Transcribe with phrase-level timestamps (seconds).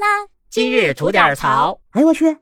[0.00, 0.06] 啦！
[0.48, 1.78] 今日吐点槽。
[1.90, 2.38] 哎呦我去！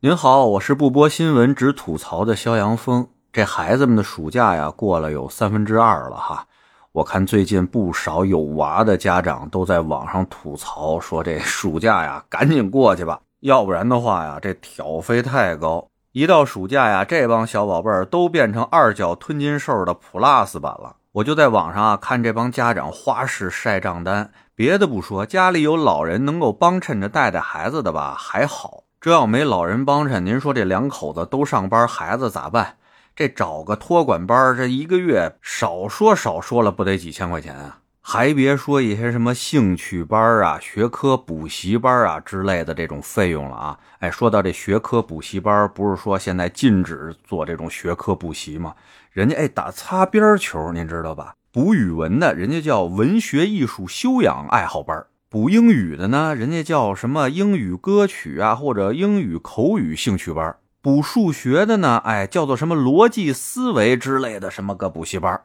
[0.00, 3.08] 您好，我是不播新闻只吐槽的肖阳峰。
[3.32, 6.44] 这孩子们的暑假呀，过了有三分之二了哈。
[6.90, 15.88] 我看最近不少有娃的家长都在网上吐槽，说这暑假呀，赶紧过去吧，要不然的话呀，这挑费太高。
[16.10, 20.96] 一到暑假呀，这帮小宝贝儿都变成二脚吞金兽的 Plus 版了。
[21.12, 28.84] 我就在网上啊看这帮家长花式晒账单，别的不说，家里有老人能够帮衬着带带孩子的吧还好。
[28.98, 32.76] 这要没老人帮衬，您说这两口子都上班，孩子咋办？
[33.14, 37.81] 这找个托管班，这一个月少说少说了不得几千块钱啊！
[38.04, 43.78] 还别说一些什么兴趣班啊、学科补习班啊之类的这种费用了啊！
[44.00, 48.74] 哎，说到这学科补习班，不是说现在禁止做这种学科补习吗？
[49.12, 51.36] 人家哎打擦边球，您知道吧？
[51.52, 55.06] 补语文的，人家叫文学艺术修养爱好班。
[55.30, 65.40] 补英语的呢，人家叫什么英语歌曲啊，或者英语口语兴趣班；补数学的呢，哎，叫做什么逻辑思维之类的什么个补习班。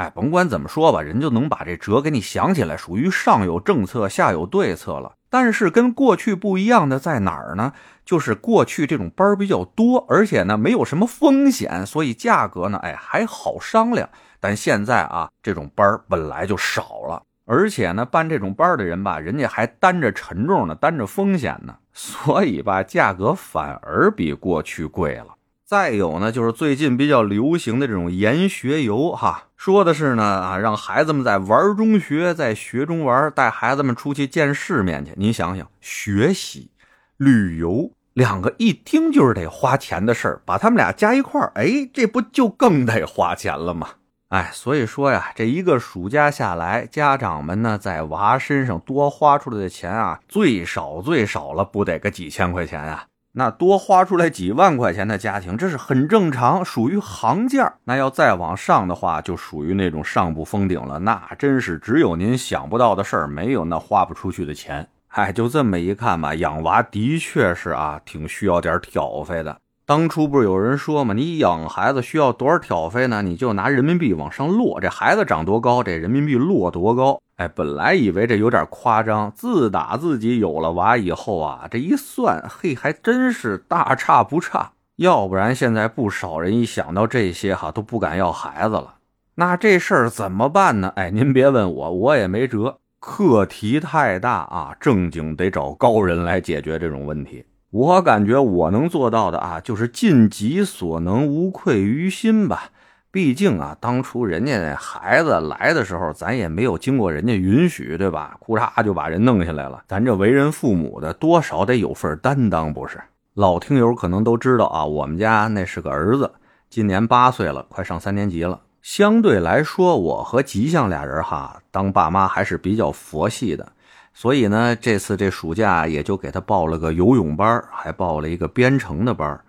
[0.00, 5.12] 哎，甭管怎么说吧，人就能把这辙给你想起来，属于上有政策，下有对策了。
[5.28, 7.74] 但是跟过去不一样的在哪儿呢？
[8.06, 14.08] 就是过去这种班比较多，而且呢没有什么风险，所以价格呢，哎还好商量。
[14.40, 17.22] 但现在啊，这种班本来就少了。
[17.44, 25.34] 而且呢，办这种班的人吧，人家还担着沉重呢，担着风险呢，所以吧，价格反而比过去贵了。
[25.66, 35.12] 再有呢，就是最近比较流行的这种研学游，哈，说的是呢，啊，让孩子们在玩中学，在学中玩，带孩子们出去见世面去。
[35.18, 36.70] 您想想，学习、
[37.18, 43.90] 旅游两个一听就是得花钱的事儿，把他们俩加一块儿，哎，这不就更得花钱了吗？
[44.30, 53.04] 哎，所以说呀，这一个暑假下来，家长们呢在娃身上多花出来的钱啊，最少最少了不得个几千块钱啊。
[53.32, 57.74] 那多花出来几万块钱的家庭，这是很正常，属于行价。
[57.84, 60.98] 那要再往上的话，就属于那种上不封顶了。
[60.98, 64.88] 那真是只有您想不到的事儿，没有那花不出去的钱。
[65.10, 69.56] 哎，就这么一看吧，养娃的确是啊，挺需要点挑费的。
[69.86, 71.14] 当初不是有人说吗？
[71.14, 73.22] 你养孩子需要多少挑费呢？
[73.22, 77.20] 你就拿人民币往上落，这孩子长多高，这人民币落多高。
[77.40, 84.72] 哎，本来以为这有点夸张，自打自己有了娃以后啊，这一算，嘿，还真是大差不差。
[84.96, 88.96] 要不然现在不少人一想到这些哈，都不敢要孩子了。
[89.36, 90.92] 那这事儿怎么办呢？
[90.96, 92.76] 哎，您别问我，我也没辙。
[92.98, 97.46] 课题太大啊，正经得找高人来解决这种问题。
[97.70, 102.64] 我感觉我能做到的啊，就是尽己所能，无愧于心吧。
[103.12, 108.36] 毕竟啊，当初人家那孩子来的时候，咱也没有经过人家允许，对吧？
[108.38, 109.82] 哭嚓就把人弄下来了。
[109.88, 113.00] 咱这为人父母的，多少得有份担当，不是？
[113.34, 116.30] 老听友可能都知道啊，我们家那是个儿子，
[116.68, 118.60] 今年八岁了，快上三年级了。
[118.80, 123.72] 相对来说，我和吉祥俩人哈，当爸妈还是比较佛系的。
[124.14, 129.40] 所以呢，这次这暑假也就给他报了个游泳班，还报了一个编程的班，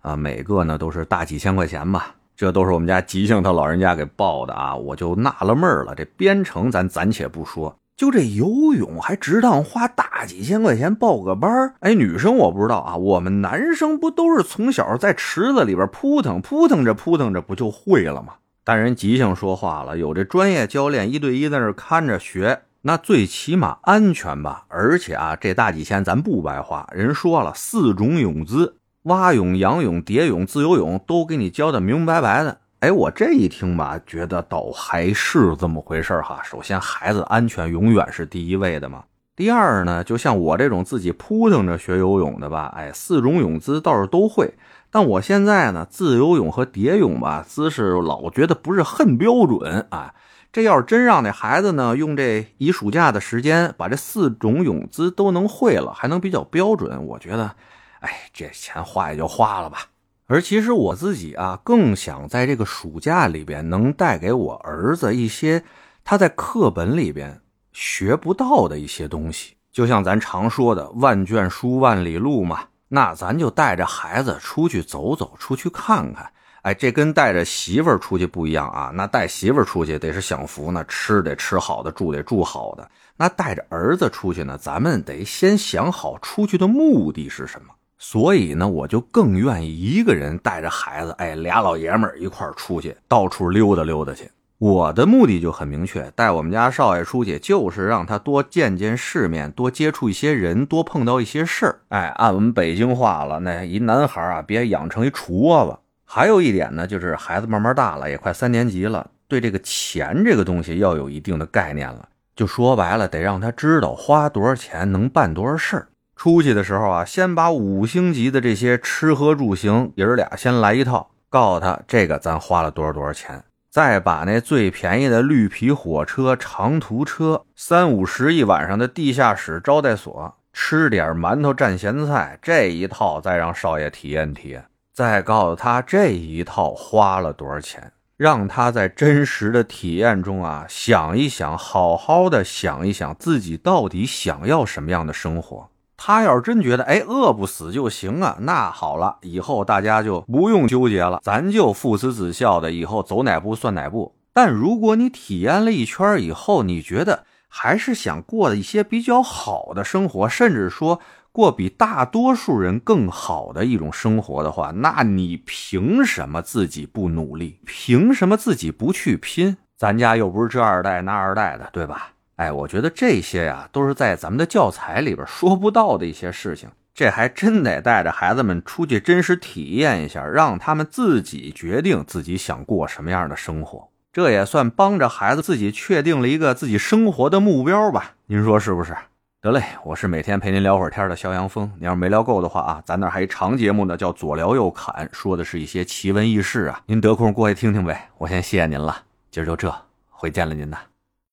[0.00, 2.14] 啊，每个呢都是大几千块钱吧。
[2.40, 5.94] 这都是我们家吉祥他老人家给报的啊，我就纳了闷了。
[5.94, 11.74] 这编程咱暂且不说，就这游泳还值当花大几千块钱报个班儿？
[11.80, 18.36] 哎，女生我不知道啊，我们男生不都是从小在池子里边扑腾扑腾着扑腾着不就会了吗？
[18.64, 22.62] 但人吉祥说话了，有这专业教练一对一在那看着学。
[22.80, 26.88] 那最起码安全吧，而且啊，这大几千咱不白花。
[26.90, 32.58] 人说了，四种泳姿：蛙泳、仰泳、蝶泳、自由泳，都给你教的明明白白的。
[32.80, 36.40] 哎，我这一听吧，觉得倒还是这么回事哈。
[36.42, 39.04] 首先，孩子安全永远是第一位的嘛。
[39.36, 44.52] 第二呢，就像我这种自己扑腾着学游泳的吧，哎，四种泳姿倒是都会。
[44.90, 50.14] 但我现在呢，自由泳和蝶泳吧，姿势老觉得不是很标准啊。
[50.52, 57.54] 这要是真让那孩子呢，用这一暑假的时间把这四种泳姿都能会了，还能比较标准，我觉得，
[58.00, 59.86] 哎，这钱花也就花了吧。
[60.26, 65.62] 而其实我自己啊，更想在这个暑假里边能带给我儿子一些
[66.04, 67.40] 他在课本里边
[67.72, 69.56] 学不到的一些东西。
[69.72, 76.30] 就像咱常说的“万卷书，万里路”嘛，那咱就带着孩子出去走走，出去看看。
[76.62, 78.90] 哎，这跟带着媳妇儿出去不一样啊！
[78.94, 82.90] 那带媳妇儿出去得是享福呢，吃得吃好的，住得住好的。
[83.16, 87.72] 那带着儿子出去呢，咱们得先想好出去的目的是什么。
[88.02, 94.30] 所以呢，我就更愿意一个人带着孩子，哎，俩老爷们儿一块出去，到处溜达溜达去。
[94.56, 101.80] 我的目的就很明确，带我们家少爷出去，就是让他多见见世面，多接触一些人，多碰到一些事儿。
[101.90, 105.78] 哎，按我们北京话了，那一男孩啊，别养成一厨窝子。
[106.06, 112.08] 还有一点呢，就是孩子慢慢大了，也快三年级了，对这个钱这个东西要有一定的概念了。
[112.34, 115.88] 就说白了，得让他知道花多少钱能办多少事儿。
[116.22, 123.42] 出去的时候啊，先把五星级的这些吃喝住行爷儿俩先来一套，告诉他这个咱花了多少多少钱。
[123.70, 134.62] 再把那最便宜的绿皮火车、长途车，三五十一晚上的地下室招待所，吃点馒头蘸咸菜这一套，再让少爷体验体验。
[134.92, 145.69] 再告诉他这一套花了多少钱，让他在真实的体验中啊想一想，好好的想一想自己到底想要什么样的生活。
[146.02, 154.16] 他要是真觉得哎饿不死就行啊，那好了，以后大家就不用纠结了，咱就父慈子孝的，以后走哪步算哪步。
[154.32, 161.00] 但如果你体验了一圈以后，你觉得还是想过的一些比较好的生活，甚至说
[161.32, 167.60] 过比大多数人更好的一种生活的话，那你凭什么自己不努力？
[167.66, 169.58] 凭什么自己不去拼？
[169.76, 172.12] 咱家又不是这二代那二代的，对吧？
[172.40, 176.70] 哎，我觉得这些呀，都是在咱们的教材里边说不到的一些事情。
[176.94, 183.88] 这还真得带着孩子们出去真实体验一下，让他们自己决定自己想过什么样的生活。
[184.10, 188.12] 这也算帮着孩子自己确定了一个自己生活的目标吧？
[188.24, 188.96] 您说是不是？
[189.42, 191.70] 得嘞，我是每天陪您聊会儿天的肖阳峰。
[191.78, 196.80] 你要是没聊够的话啊，咱那还一长节目呢，叫左聊右侃，说的是一些奇闻异事啊。
[196.86, 198.08] 您得空过去听听呗。
[198.16, 198.96] 我先谢谢您了，
[199.30, 199.70] 今儿就这，
[200.08, 200.78] 回见了您呐。